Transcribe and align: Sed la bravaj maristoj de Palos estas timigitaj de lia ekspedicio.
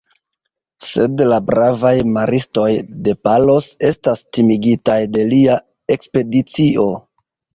Sed 0.85 1.19
la 1.31 1.37
bravaj 1.49 1.91
maristoj 2.15 2.71
de 3.07 3.13
Palos 3.27 3.67
estas 3.89 4.25
timigitaj 4.37 4.97
de 5.17 5.27
lia 5.35 5.59
ekspedicio. 5.97 6.89